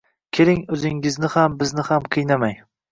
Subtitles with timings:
[0.37, 2.61] Keling, o‘zingizni ham, bizni ham qiynamang.